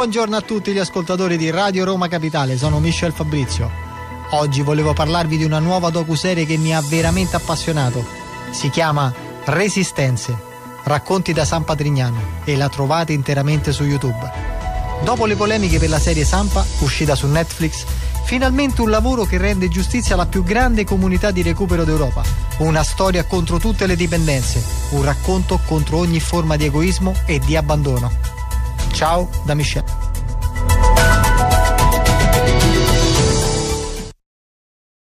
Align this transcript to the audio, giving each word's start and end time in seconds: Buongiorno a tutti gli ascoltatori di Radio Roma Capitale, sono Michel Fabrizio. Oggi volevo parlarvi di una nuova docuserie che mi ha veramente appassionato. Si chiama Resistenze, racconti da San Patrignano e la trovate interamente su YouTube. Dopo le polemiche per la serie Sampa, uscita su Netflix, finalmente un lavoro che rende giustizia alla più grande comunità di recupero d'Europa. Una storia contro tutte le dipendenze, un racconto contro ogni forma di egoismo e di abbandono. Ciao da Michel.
Buongiorno 0.00 0.34
a 0.34 0.40
tutti 0.40 0.72
gli 0.72 0.78
ascoltatori 0.78 1.36
di 1.36 1.50
Radio 1.50 1.84
Roma 1.84 2.08
Capitale, 2.08 2.56
sono 2.56 2.80
Michel 2.80 3.12
Fabrizio. 3.12 3.70
Oggi 4.30 4.62
volevo 4.62 4.94
parlarvi 4.94 5.36
di 5.36 5.44
una 5.44 5.58
nuova 5.58 5.90
docuserie 5.90 6.46
che 6.46 6.56
mi 6.56 6.74
ha 6.74 6.80
veramente 6.80 7.36
appassionato. 7.36 8.02
Si 8.50 8.70
chiama 8.70 9.12
Resistenze, 9.44 10.34
racconti 10.84 11.34
da 11.34 11.44
San 11.44 11.64
Patrignano 11.64 12.18
e 12.44 12.56
la 12.56 12.70
trovate 12.70 13.12
interamente 13.12 13.72
su 13.72 13.84
YouTube. 13.84 14.32
Dopo 15.04 15.26
le 15.26 15.36
polemiche 15.36 15.78
per 15.78 15.90
la 15.90 16.00
serie 16.00 16.24
Sampa, 16.24 16.64
uscita 16.78 17.14
su 17.14 17.26
Netflix, 17.26 17.84
finalmente 18.24 18.80
un 18.80 18.88
lavoro 18.88 19.24
che 19.24 19.36
rende 19.36 19.68
giustizia 19.68 20.14
alla 20.14 20.24
più 20.24 20.42
grande 20.42 20.84
comunità 20.84 21.30
di 21.30 21.42
recupero 21.42 21.84
d'Europa. 21.84 22.22
Una 22.60 22.82
storia 22.84 23.26
contro 23.26 23.58
tutte 23.58 23.86
le 23.86 23.96
dipendenze, 23.96 24.64
un 24.92 25.02
racconto 25.02 25.60
contro 25.66 25.98
ogni 25.98 26.20
forma 26.20 26.56
di 26.56 26.64
egoismo 26.64 27.14
e 27.26 27.38
di 27.38 27.54
abbandono. 27.54 28.39
Ciao 29.00 29.26
da 29.46 29.54
Michel. 29.54 30.09